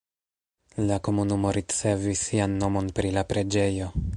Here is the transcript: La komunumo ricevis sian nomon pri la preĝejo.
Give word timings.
La 0.91 0.95
komunumo 1.07 1.51
ricevis 1.59 2.25
sian 2.31 2.57
nomon 2.65 2.91
pri 3.01 3.13
la 3.19 3.25
preĝejo. 3.35 3.93